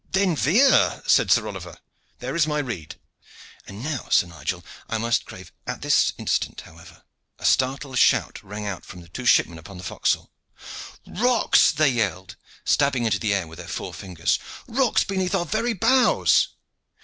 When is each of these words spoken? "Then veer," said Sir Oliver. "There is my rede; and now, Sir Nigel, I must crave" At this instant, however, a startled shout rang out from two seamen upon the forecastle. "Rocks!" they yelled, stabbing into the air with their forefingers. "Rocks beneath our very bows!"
"Then 0.09 0.35
veer," 0.35 1.03
said 1.05 1.29
Sir 1.29 1.47
Oliver. 1.47 1.77
"There 2.17 2.35
is 2.35 2.47
my 2.47 2.57
rede; 2.57 2.95
and 3.67 3.83
now, 3.83 4.07
Sir 4.09 4.25
Nigel, 4.25 4.65
I 4.89 4.97
must 4.97 5.25
crave" 5.25 5.51
At 5.67 5.83
this 5.83 6.11
instant, 6.17 6.61
however, 6.61 7.03
a 7.37 7.45
startled 7.45 7.99
shout 7.99 8.41
rang 8.41 8.65
out 8.65 8.83
from 8.83 9.05
two 9.09 9.27
seamen 9.27 9.59
upon 9.59 9.77
the 9.77 9.83
forecastle. 9.83 10.31
"Rocks!" 11.05 11.71
they 11.71 11.89
yelled, 11.89 12.35
stabbing 12.65 13.05
into 13.05 13.19
the 13.19 13.35
air 13.35 13.45
with 13.45 13.59
their 13.59 13.67
forefingers. 13.67 14.39
"Rocks 14.67 15.03
beneath 15.03 15.35
our 15.35 15.45
very 15.45 15.73
bows!" 15.73 16.47